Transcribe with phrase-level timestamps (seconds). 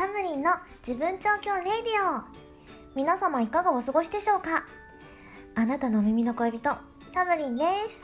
[0.00, 2.22] タムリンの自分調教レディオ。
[2.96, 4.64] 皆様いかがお過ごしでしょうか？
[5.54, 6.70] あなたの耳の恋人
[7.12, 8.02] タムリンです。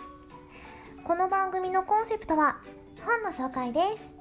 [1.05, 2.59] この番組のコンセプトは
[3.01, 4.13] 本の紹介です。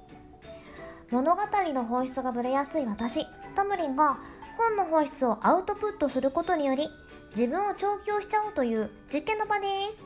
[1.12, 1.42] 物語
[1.74, 3.26] の本質がぶれやすい私
[3.58, 4.20] タムリンが
[4.58, 6.88] 本の本質をアウトプットすることにより
[7.32, 10.06] 自分を調教しちゃおうという実験の場です。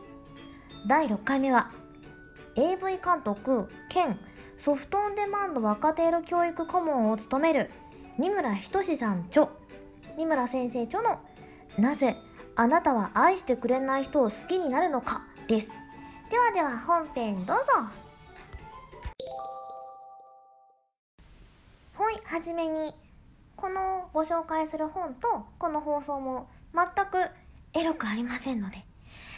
[0.88, 1.70] 第6回目は
[2.56, 4.18] AV 監督兼
[4.60, 7.71] ソフトオンデマンド若手エロ教育顧問を務める
[8.18, 9.47] 二村仁さん著。
[10.18, 11.21] 二村先生著の
[11.78, 12.18] なぜ
[12.57, 15.78] あなたは愛してくれない人を好きになるのかです。
[16.29, 17.64] ではでは本編どうぞ。
[21.93, 22.93] はいはじめに
[23.56, 27.29] このご紹介する本とこの放送も全く
[27.79, 28.84] エロくありませんので。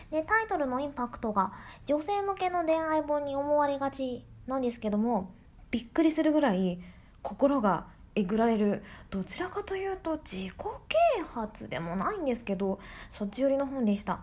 [0.10, 1.54] でタイトルのインパクトが
[1.86, 5.32] 女性向けの恋愛本に思われがちなんですけども
[5.70, 6.80] びっくりするぐらい
[7.22, 8.84] 心がえぐられる。
[9.10, 12.80] どちらかというと自己啓発でもないんですけど
[13.10, 14.20] そっち寄りの本でした。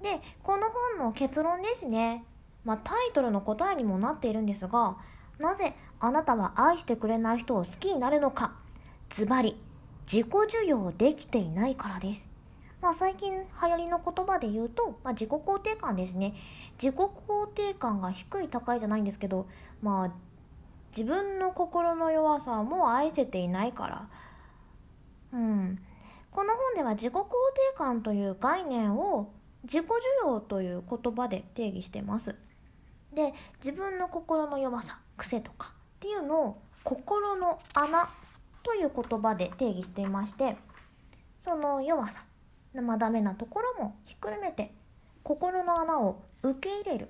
[0.00, 2.24] でこの本の結論ですね。
[2.64, 4.96] まあタイトルの答えにもなっているんですが
[5.38, 8.54] なぜあなたは愛してくれない人を好きになるのか。
[9.08, 9.56] ズバリ
[10.10, 12.35] 自己授与できていないからです。
[12.80, 16.34] まあ、最近流行りの言葉で言うと、まあ、自己肯定感ですね。
[16.80, 19.46] 自己肯定感が低い高いじゃないんですけど
[19.82, 20.10] まあ
[20.96, 24.08] 自分の心の弱さも愛せていないから。
[25.32, 25.78] うん。
[26.30, 27.28] この本では自己肯定
[27.76, 29.32] 感という概念を
[29.64, 29.90] 自己需
[30.26, 32.36] 要という言葉で定義してます。
[33.12, 33.32] で
[33.64, 38.08] 自分の心の弱さ癖とかっていうのを心の穴
[38.62, 40.56] という言葉で定義していまして
[41.38, 42.26] その弱さ
[42.82, 44.72] まあ、ダメなところもひっくるめて
[45.22, 47.08] 心の穴を受け入れる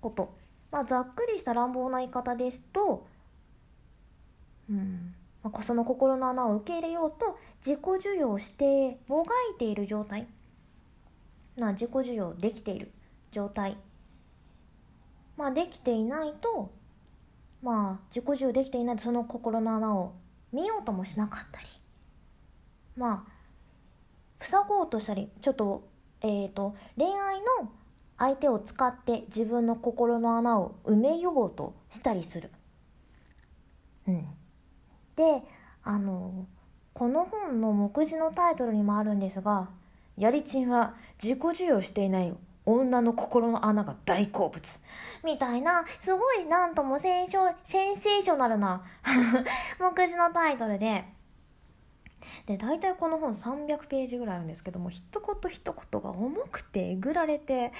[0.00, 0.34] こと、
[0.70, 3.06] まあ、ざっくりした乱暴な言い方ですと、
[4.70, 10.26] うんまあ、その心の穴を受け入れようと自己授与してもがいている状態。
[11.56, 12.90] な自己授与できている
[13.30, 13.76] 状態。
[15.36, 16.70] まあできていないと
[17.62, 20.12] まあ自己授与できていないとその心の穴を
[20.52, 21.66] 見ようともしなかったり。
[22.96, 23.31] まあ
[24.42, 25.88] 塞ごうとしたりちょっと,、
[26.20, 27.70] えーと、恋愛の
[28.18, 32.50] 相手を使って自分の心の穴を埋めようとしたりする。
[34.06, 34.26] うん、
[35.16, 35.42] で
[35.84, 36.46] あの
[36.92, 39.68] この本の目次のタイトルにもあるんですが
[40.16, 44.80] 「やりちんは自己授与していない女の心の穴が大好物」
[45.24, 48.82] みたいなすごいなんともセンセーショナルな
[49.80, 51.21] 目次のタイトルで。
[52.46, 57.72] で大体この本300ページぐらいあるんですけども一言一言が重くてえぐられて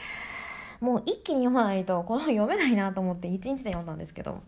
[0.81, 4.41] もう一気に読まないとこの本読めないなと思って1日で読んだんですけど。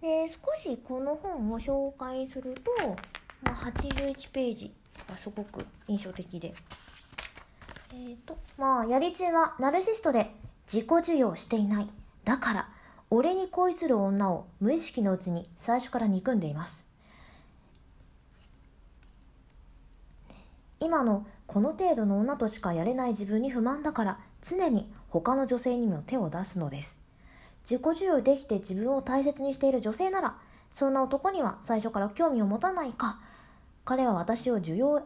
[0.00, 2.96] で少しこの本を紹介すると、
[3.44, 4.74] まあ、81ページ
[5.08, 6.54] がすごく印象的で。
[7.92, 10.34] えっ、ー、とまあやりちんはナルシストで
[10.66, 11.88] 自己授与していない。
[12.24, 12.68] だから
[13.10, 16.91] 俺に恋する女を無意識のうちに最初から憎んでいます。
[20.82, 26.98] 今のこの程度の女としかやれない自分に不満だから常に他の女性にも手を出すのです。
[27.62, 30.36] 自己授与できて自分を大切にしている女性なら
[30.72, 33.20] そんな男には最初から興味を持たないか。
[33.84, 35.02] 彼は私を受容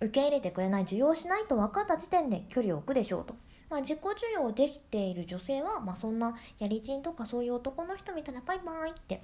[0.00, 3.34] 受け入れてくれない受容しないと分かった時点で距離を置くでしょうと、
[3.70, 9.22] まあ、自己授与できている女性は、まあ、そんなやりちんとかそういう男の人見たらバイバイって、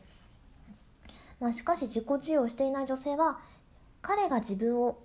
[1.41, 3.39] まあ、しかし自己授与していない女性は
[4.01, 4.99] 彼が自分を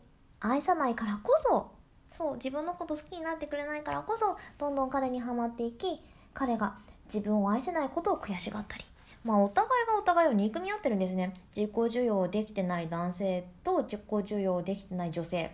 [0.49, 1.71] 愛さないからこそ。
[2.17, 5.99] そう自分のこと好きになってくれないからこそどんどん彼にはまっていき
[6.33, 6.77] 彼が
[7.13, 8.85] 自分を愛せないことを悔しがったり。
[9.25, 11.33] まあお互いがお互いを憎み合ってるんですね。
[11.55, 15.51] 自己授与できてない男性と自己授与できてない女性。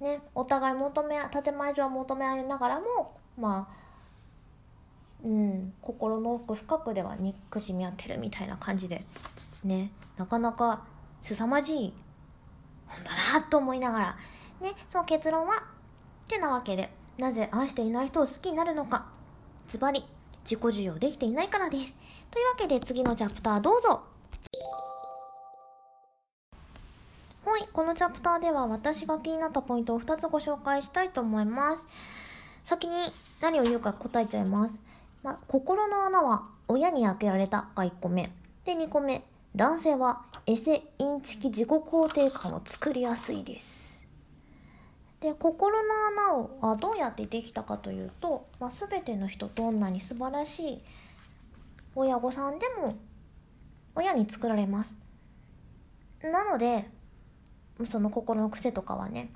[0.00, 3.80] ねお互い求め建前上は求め合いながらもまあ
[5.24, 9.04] うん心の奥深くでは憎しみ合ってるみたいな感じで。
[9.64, 10.82] ねなかなか
[11.22, 11.92] 凄まじい
[12.90, 13.10] 本だ
[13.40, 14.16] なと思いながら。
[14.60, 15.60] ねその結論はっ
[16.28, 19.06] てなわけでなぜ愛していない人を好きになるのか。
[19.68, 20.04] ズバリ
[20.44, 21.94] 自己授与できていないからです。
[22.30, 24.02] というわけで次のチャプターどうぞ。
[27.44, 31.86] はいこのチャプターでは私が気になったポイントを2つご紹介したいと思います。
[32.64, 32.94] 先に
[33.40, 34.78] 何を言うか答えちゃいます。
[35.22, 37.68] ま心の穴は親に開けられた。
[37.74, 38.32] が1個目。
[38.64, 39.24] で2個目。
[39.56, 44.04] 男性はエセインチキ自己肯定感を作りやすいです。
[45.20, 50.82] で心の穴をはどうやってできたかというと、まあ、全ての人どんなに素晴らしい
[51.94, 52.96] 親御さんでも
[53.94, 54.94] 親に作られます。
[56.22, 56.88] なので
[57.84, 59.30] その心の癖とかはね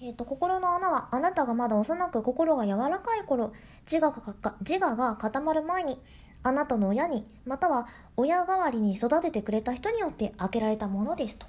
[0.00, 3.52] えーと、心の穴はあなたがまだ幼く心が柔らかい頃
[3.90, 6.00] 自我が自我が固まる前に
[6.42, 11.46] あなたの親にまたは親代わりに育ててくれた人によって開けられたものですと。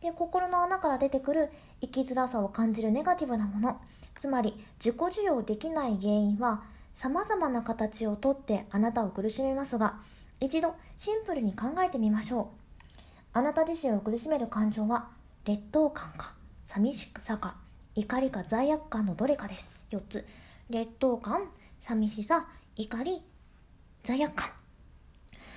[0.00, 3.80] で心の穴から出てくる生きづらさを感じるネガティブなもの。
[4.14, 6.62] つまり自己受容できない原因は
[6.94, 10.00] さまざまな形をとってあなたを苦しめますが
[10.38, 12.46] 一度シンプルに考えてみましょう。
[13.32, 15.08] あなた自身を苦しめる感情は
[15.44, 16.34] 劣等感か
[16.66, 17.56] 寂しさか
[17.94, 19.70] 怒りか罪悪感のどれかです。
[19.90, 20.26] 4つ。
[20.68, 21.48] 劣等感
[21.80, 23.22] 寂しさ怒り
[24.02, 24.50] 罪悪感。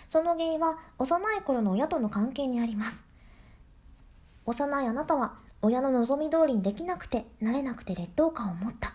[0.07, 3.03] その原因は幼い頃の親との関係にあります。
[4.45, 8.93] 幼いあなたは親の望み通りにできなくてなれなくて劣等感を持った。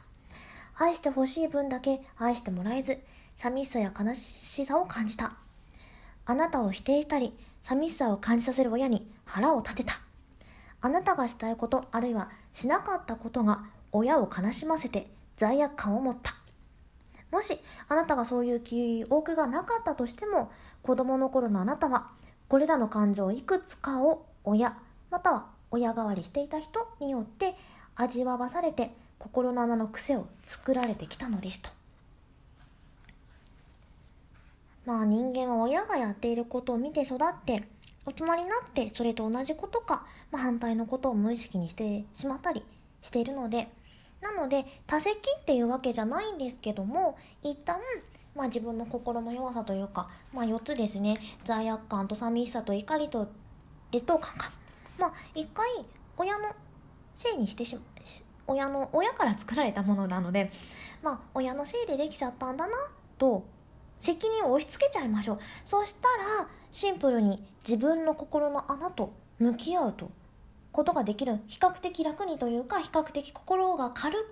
[0.77, 2.99] 愛してほしい分だけ愛してもらえず
[3.37, 5.33] 寂しさや悲しさを感じた。
[6.27, 10.01] あなたを否定したり寂しさを感じさせる親に腹を立てた。
[10.81, 16.40] あなたがしたいことあるいはしなかったことが親を悲しませて罪悪感を持った。
[17.31, 20.51] もしあなたがそういう記憶がなかったとしても
[20.83, 22.09] 子供の頃のあなたは
[22.49, 24.77] これらの感情いくつかを親
[25.11, 27.55] または親代わりしていた人によって
[27.95, 31.71] 味わわされて心の穴の癖を作られてきたのですと。
[34.87, 37.65] まあ人間は親がやっていることを見て育って
[38.07, 42.65] 大人になってそれと同じことか、まあ、反対のことを無意識にしてしまったり
[43.03, 43.69] しているので
[44.21, 47.79] なので多席っていうわけじゃないんですけども一旦
[48.35, 51.19] まあ、自分の心の弱さというか、まあ、4つですね。
[51.45, 53.29] 罪悪感と寂しさと怒りと
[53.91, 54.53] 劣等感か
[54.99, 55.67] まあ一回
[56.17, 56.55] 親の
[57.17, 57.83] せいにしてしま
[58.47, 60.51] 親の親から作られたものなので
[61.03, 62.73] まあ親のせいでできちゃったんだな
[63.19, 63.45] と
[64.01, 65.39] 責任を押し付けちゃいましょう。
[65.65, 66.09] そした
[66.43, 70.11] らシンプルに自分の心の穴と向き合うと。
[70.73, 71.41] ことができる。
[71.47, 74.25] 比較的楽にというか比較的心が軽く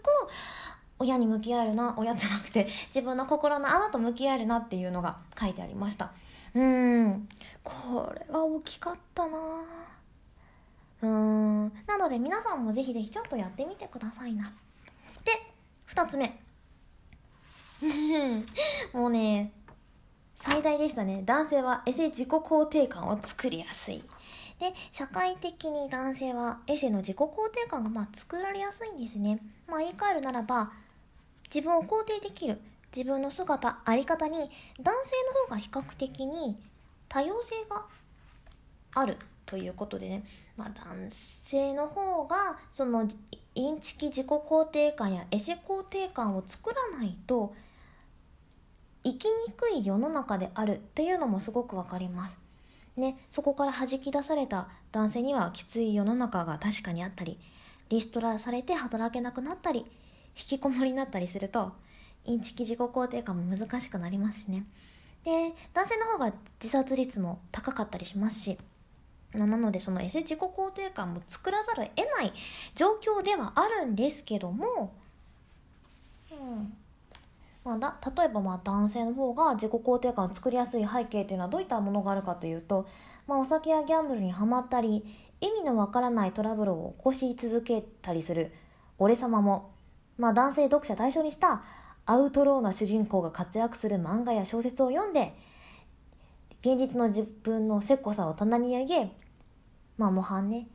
[0.98, 6.12] 親に向き合えるな親じゃなくて 自分の心の穴と向き合えるなっていうのが書いてありました。
[6.54, 7.28] うん。
[7.62, 9.38] これは大きかったな。
[11.02, 11.72] うん。
[11.86, 14.52] なので皆さんもぜひぜひちょっとやってみてくださいな。
[15.24, 15.32] で
[15.88, 16.40] 2つ目。
[18.92, 19.52] もうね
[20.34, 21.22] 最大でしたね。
[21.24, 24.02] 男性はエセ自己肯定感を作りやすい。
[24.58, 30.72] で社会的に男性はエセの自己肯定感がまあ作られやすいんですねまあ言い換えるならば
[31.52, 32.60] 自分を肯定できる
[32.94, 34.50] 自分の姿あり方に
[34.80, 36.56] 男性の方が比較的に
[37.08, 37.84] 多様性が
[38.94, 39.16] ある
[39.46, 40.24] ということでね、
[40.56, 43.08] まあ、男性の方がその
[43.54, 47.54] インチキ自己肯定感やエセ肯定感を作らないと
[49.04, 52.47] 生きにくい世の中であるっていうのもすごくわかります。
[53.00, 57.38] ね、そこから弾き出された男性にはきつい世の中が確かにあったり
[57.88, 59.86] リストラされて働けなくなったり引
[60.34, 61.72] きこもりになったりすると
[62.24, 64.66] インチキ自己肯定感も難しくなりますしね。
[65.24, 68.58] で男性の方が自殺率も高かったりしますし
[69.32, 72.32] なのでそのエセ自己肯定感も作らざるを得ない
[72.74, 74.94] 状況ではあるんですけども、
[76.30, 76.72] うん。
[77.76, 82.88] まあ、例えばまあ男性の方が自己肯定感を作りやすい背景というのはどういったものがあるかというと、
[83.26, 85.04] まあ、お酒やギャンブルにはまったり
[85.40, 88.52] 意味のわからないトラブルを起こし続けたりする。
[88.98, 89.70] 俺様も
[90.16, 91.62] まあ、男性読者対象にした
[92.04, 95.32] アウトローな主人公が活躍する漫画や小説を読んで
[96.60, 99.12] 現実の自分のせっこさを棚に上げ
[99.96, 100.66] まあ模範ね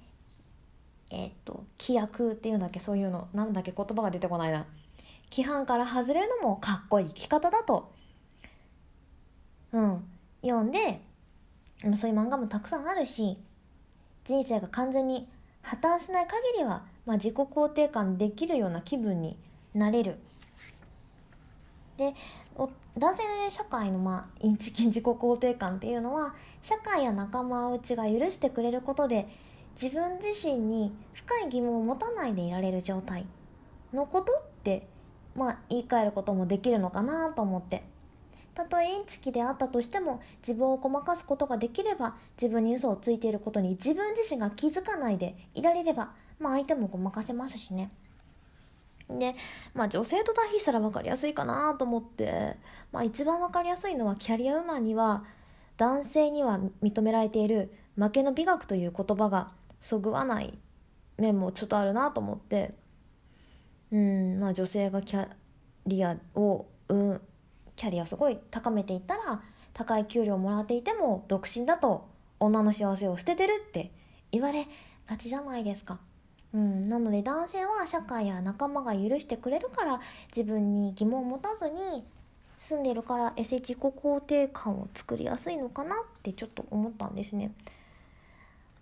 [1.09, 2.79] えっ、と規約っていうんだっけ？
[2.79, 3.73] そういうのなんだっけ？
[3.75, 4.65] 言葉が出てこないな。
[5.35, 7.91] 規範から外れるのもかっこいい生き方だと
[9.71, 10.03] うん
[10.41, 11.01] 読んで
[11.97, 13.37] そういう漫画もたくさんあるし
[14.25, 15.27] 人生が完全に
[15.61, 19.37] 破綻しない限りはまあ、自己肯定感できるような気分に
[19.73, 20.17] なれる。
[21.97, 22.13] で
[22.97, 29.27] 男性社会の、まあ、インチキ自己肯定感っていうのは社会や仲間内が許してくれることで
[29.79, 33.25] 自分自身に深い疑問を持たないでいられる状態
[33.91, 34.87] のことって、
[35.35, 37.83] まあ、言い換えることもできるのかなと思って。
[38.53, 47.89] たとえインチキであったとしても自分をごまかすことができれば自分に嘘をついていることに自分自身が気づかないでいられればまあ相手もごまかせますしね。
[49.09, 49.35] で、
[49.73, 52.57] まあ女性と対比したら分かりやすいかなと思って、
[52.91, 55.23] まあ一番分かりやすいのはキャリアウーマンには
[55.77, 60.57] 男性には認められている負けの美学という言葉がそぐわない
[61.17, 62.75] 面もちょっとあるなと思って、
[63.93, 65.29] うん、まあ女性がキャ
[65.85, 67.21] リアを、うん、
[67.75, 72.09] キャリアすごい高めていったら高い給料をもらっていても独身だと
[72.39, 73.91] 女の幸せを捨ててるって
[74.31, 74.67] 言われ
[75.07, 75.99] がちじゃないですか。
[76.53, 79.99] うん、なので男性は社会や仲間が許してくれるから
[80.35, 82.03] 自分に疑問を持たずに
[82.59, 87.51] 住んでるからエセ自己肯定感を作りやすいのかなってちょっと思ったんですね。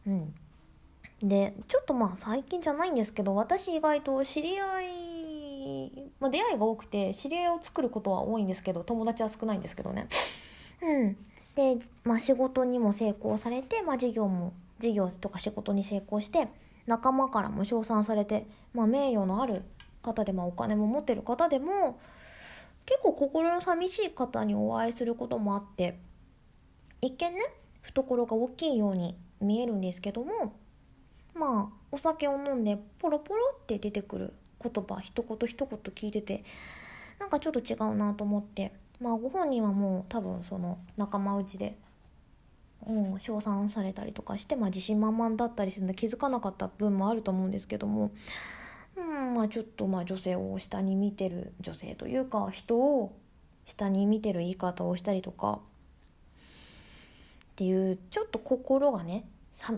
[0.06, 0.34] うん、
[1.24, 10.08] でちょっとまあ最近じゃないんですけど私意外と知り合い、まあ、出会いが多くて知り合いを作ることは多いんですけど友達は少ないんですけどね。
[10.82, 11.18] うん、
[11.54, 16.48] で、まあ、仕事にも成功されて、まあ、事業も事業とか仕事に成功して
[16.88, 19.62] 仲間からも称賛されて、まあ、名誉のある
[20.02, 22.00] 方で、まあ、お金も持ってる方でも
[22.88, 26.00] 結構心の寂しい方にお会いすることもあって
[27.00, 27.40] 一見ね
[27.82, 30.54] 懐が大きいように見えるんですけども
[31.34, 36.44] まあお酒を飲んでポロポロって出てくる言葉一言一言聞いてて
[37.20, 38.74] なんかちょっと違うなと思って。
[39.02, 41.76] まあご本人はもう多分その仲間内で
[42.88, 48.12] うん、称賛されたりとかして、まあ、自信満々だったりするので気づかなかった分もあると思うんですけども、
[48.96, 53.16] うんまあ、ちょっとまあ女性を下に見てる女性というか人を
[53.66, 55.60] 下に見てる言い方をしたりとかっ
[57.56, 59.74] ていうちょっと心がねさ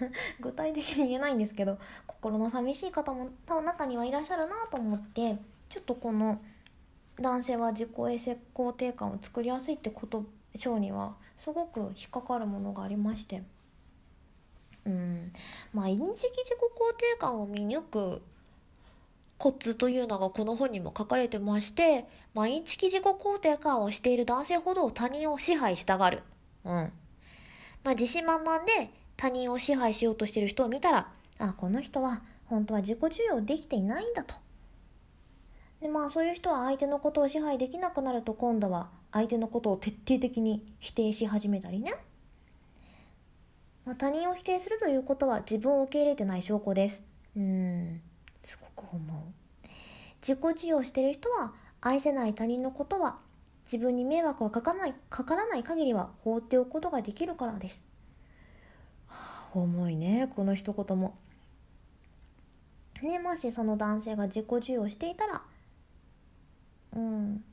[0.40, 5.38] 具体的に言えないんですけど心の寂しい方も多分中にはいらっしゃるなと思って
[5.68, 6.40] ちょっとこの
[7.20, 10.24] 男性は自己衛生肯定感を作りやすいってこと
[10.56, 13.42] 章にはすごく引っかかるものがありまして
[14.84, 15.32] うん
[15.72, 18.22] まあインチキ自己肯定感を見抜く
[19.38, 26.22] コツというのがこの本にも書かれてまして、まあ、インチキ自己肯定感をしている男性ほど他人を支配したがる。
[26.64, 26.72] うん。
[27.84, 31.08] まあ、自信満々で他人を支配しようとしている人を見たら、
[31.38, 34.34] あ、この人は本当は自己需要できていないんだと。
[35.80, 41.94] で、まあそういう人は相手のことを支配できなくなると今度は相手のことを徹底的に否定し始めたりね、
[43.84, 47.02] まあ、他人を否定するということは自分を受け入れてない証拠です。
[47.36, 48.00] うん。
[48.42, 49.68] すごく思う。
[50.20, 53.18] 自己授与してる人は愛せない他人のことは
[53.70, 57.82] 自分に迷惑がかかないかからない限りは放っておくことができるからです、
[59.54, 61.14] 重いねこの一言も
[63.02, 65.42] ねもしその男性が自己授与していたら
[66.96, 67.44] うん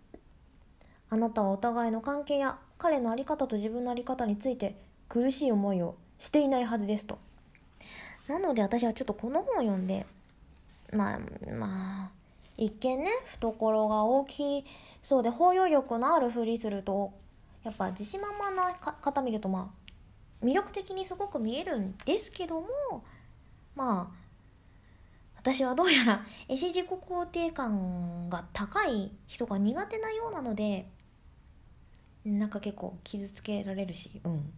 [1.09, 4.75] あなたはお互いの関係や彼の在り方と自分の在り方について
[5.09, 7.19] 苦しい思いをしていないはずですと。
[8.27, 10.05] なので私はちょっとこの本を読んで、
[10.91, 11.19] まあ、
[11.51, 12.11] まあ、
[12.57, 14.65] 一見ね、懐が大きい
[15.03, 17.11] そうで包容力のあるふりすると、
[17.63, 19.82] やっぱ自信満々な方見るとまあ、
[20.43, 22.67] 魅力的にすごく見えるんですけども、
[23.75, 24.23] まあ、
[25.37, 30.87] 私はどうやらエセ自己肯定感が高い人が苦手なようなので
[32.25, 34.53] なんか結構傷つけられるしうん。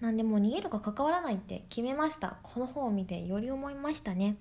[0.00, 2.36] なんでもう逃げるか関わらないって決めました。
[2.42, 4.36] この本を見てより思いましたね。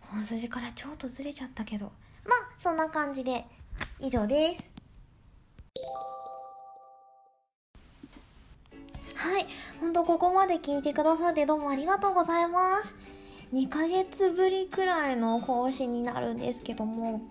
[0.00, 1.92] 本筋からちょっとずれちゃったけど。
[2.24, 3.44] まあそんな感じで
[4.00, 4.73] 以上です。
[9.24, 9.46] はい。
[9.80, 12.94] ほんとここまで聞いてくださってどうもありがとうございます。
[13.54, 17.22] 2ヶ月ぶりくらいの更新になるんですけども。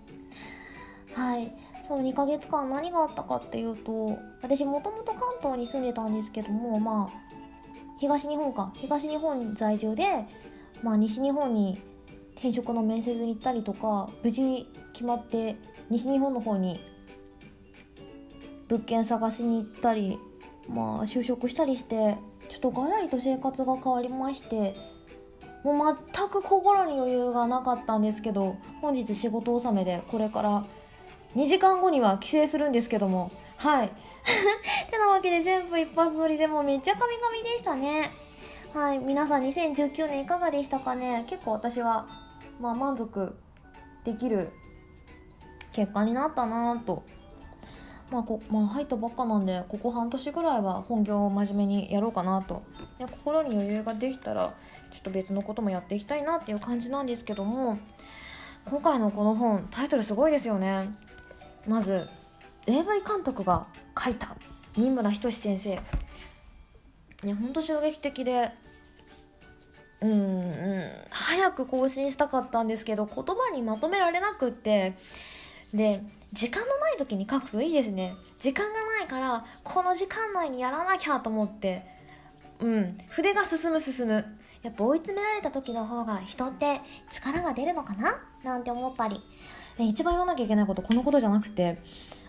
[1.14, 1.54] はい。
[1.86, 7.36] そう2ヶ月間何があったかっていうと私もともと関東に住んでたんですけどもまあ
[8.00, 8.72] 東日本か。
[8.74, 10.26] 東日本在住で、
[10.82, 11.80] まあ、西日本に
[12.34, 15.54] 転職の面接に行ったりとか無事決まって
[15.90, 16.80] 西日本の方に
[18.66, 20.18] 物件探しに行ったり
[20.68, 22.16] まあ就職したりして
[22.48, 24.74] ちょっとがらりと生活が変わりまして
[25.62, 30.64] もう全く心に余裕がなかったんですけど本日仕事納めでこれから
[31.36, 33.90] 2時間後には帰省するんですけどもはい。
[34.90, 38.10] てなわけで全部一発撮りでもめっちゃ神々でしたね。
[38.74, 38.98] はい。
[38.98, 41.24] 皆さん2019年いかがでしたかね？
[41.28, 42.06] 結構私は
[42.60, 43.36] まあ満足
[44.04, 44.50] できる
[45.72, 47.04] 結果になったなと
[48.10, 52.62] まあこ、まあ、入ったばっかなんでここ半年ぐらいは本業を真面目にやろうかなと。
[52.98, 54.54] で心に余裕ができたら
[54.92, 57.78] ちょっと別のこともやっていきたいなっていう感じなんですけども
[58.66, 60.88] 今回のこの本タイトルすごいですよね。
[61.66, 62.08] まず
[62.66, 63.66] AV 監督が
[63.98, 64.36] 書いた
[64.76, 65.80] 三村仁先生。
[67.22, 68.52] ねほんと衝撃的で
[70.00, 74.94] うんうん早く更新したかったんですけど言葉にまとめられなくって。
[75.72, 76.02] で
[76.34, 78.16] 時間のない時に書くといいですね。
[78.40, 81.86] 時間がないからこの時間内にやらなきゃと思って。
[82.60, 82.98] うん。
[83.08, 84.24] 筆が進む進む。
[84.62, 88.18] やっぱ追い詰められた時の方が人って力が出るのかな？
[88.42, 89.20] なんて思ったり。
[89.78, 91.78] 一番言わなきゃいけないことこのことじゃなくて。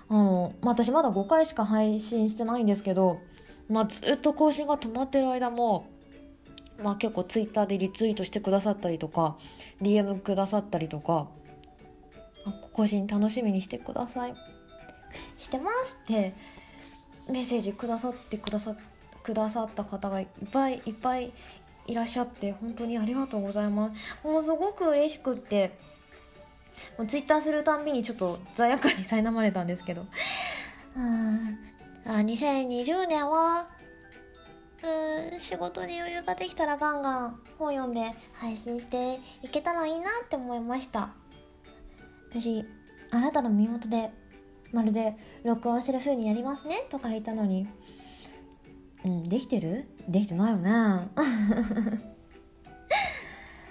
[0.07, 3.21] あの、まあ、私まだ5回しか配信してないんですけど、
[3.67, 5.87] まあ、ずっと更新が止まってる間も、
[6.81, 9.37] まあ、結構ツイッターでリツイートしてくださったりとか
[9.81, 11.27] DM くださったりとか
[12.75, 14.35] 更新楽しみにしてください。
[15.37, 16.33] してますって
[17.29, 18.75] メッセージくださってくださ
[19.23, 21.31] くださった方がいっぱいいっぱい
[21.87, 23.91] いらっしゃって本当にありがとうございま
[24.21, 24.27] す。
[24.27, 25.77] もうすごく嬉しくって
[26.97, 30.05] もうツイッターするたんびにちょっと罪悪感に苛まれたんですけど。
[30.95, 31.57] うん。
[32.05, 33.67] あ2020年は
[34.83, 41.09] うん仕事に余裕ができたらガンガン本読んで配信していけたらいいなって思いました
[42.39, 42.65] 私
[43.11, 44.11] あなたの身元で
[44.73, 47.67] まるで録音してる風にやりますねとか言ったのに。
[49.05, 49.85] うんできてる？
[50.07, 50.69] できてないよね。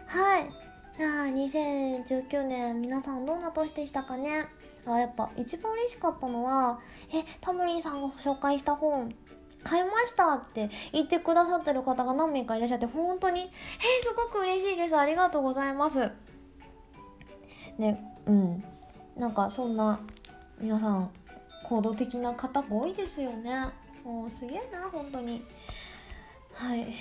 [0.06, 0.49] はい。
[0.97, 4.47] じゃあ2019年皆さんどんな年でしたかね？
[4.87, 6.78] あやっぱ一番嬉しかったのは
[7.12, 9.14] えタムリンさんが紹介した本
[9.64, 13.47] 買いましたって言ってくださってる方が何名かいらっしゃって本当にえ、
[14.02, 14.97] すごく嬉しいです。
[14.97, 16.11] ありがとうございます。
[17.78, 18.64] ねうん。
[19.16, 20.00] なんかそんな
[20.60, 21.10] 皆さん
[21.64, 23.66] 行動的な方が多いですよね。
[24.04, 25.42] もうすげえな本当に。
[26.52, 26.94] はい。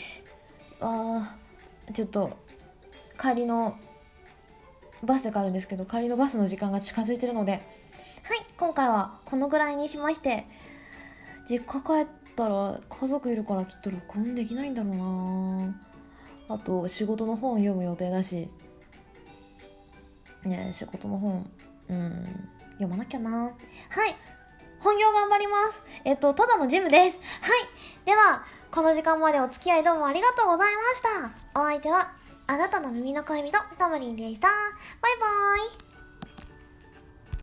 [0.80, 2.38] あーちょっと
[3.20, 3.78] 帰りの
[5.04, 7.52] バスで帰るんですけど帰りのバスの時間が近づいてるので。
[7.54, 7.60] は
[8.36, 10.46] い今回はこのぐらいにしまして。
[11.50, 15.76] 実家帰ったら家族いるからきっと録音できないんだろうな。
[16.48, 18.48] あと仕事の本読む予定だし。
[20.46, 21.50] ね仕事の本
[21.90, 22.50] うん。
[22.74, 23.32] 読まなきゃな。
[23.32, 23.52] は
[24.08, 24.16] い。
[24.80, 25.82] 本業頑張ります。
[26.04, 27.20] えっとただのジムです。
[27.42, 28.06] はい。
[28.06, 31.02] ではこの時間までお付き合いどうもありがとうございまし
[31.54, 31.62] た。
[31.62, 32.12] お相手は
[32.48, 34.48] あなたの耳の恋人タムリンでした。
[34.48, 35.93] バイバーイ。